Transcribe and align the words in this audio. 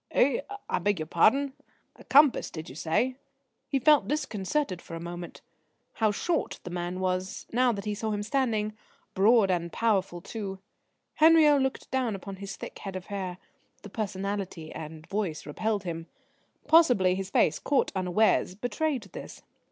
"Eh? 0.09 0.41
I 0.67 0.79
beg 0.79 0.97
your 0.97 1.05
pardon? 1.05 1.53
A 1.97 2.03
compass, 2.03 2.49
did 2.49 2.69
you 2.69 2.73
say?" 2.73 3.17
He 3.69 3.77
felt 3.77 4.07
disconcerted 4.07 4.81
for 4.81 4.95
a 4.95 4.99
moment. 4.99 5.41
How 5.93 6.09
short 6.09 6.59
the 6.63 6.71
man 6.71 6.99
was, 6.99 7.45
now 7.53 7.71
that 7.73 7.85
he 7.85 7.93
saw 7.93 8.09
him 8.09 8.23
standing. 8.23 8.75
Broad 9.13 9.51
and 9.51 9.71
powerful 9.71 10.19
too. 10.19 10.57
Henriot 11.19 11.61
looked 11.61 11.91
down 11.91 12.15
upon 12.15 12.37
his 12.37 12.55
thick 12.55 12.79
head 12.79 12.95
of 12.95 13.05
hair. 13.13 13.37
The 13.83 13.89
personality 13.91 14.71
and 14.71 15.05
voice 15.05 15.45
repelled 15.45 15.83
him. 15.83 16.07
Possibly 16.67 17.13
his 17.13 17.29
face, 17.29 17.59
caught 17.59 17.91
unawares, 17.95 18.55
betrayed 18.55 19.03
this. 19.13 19.43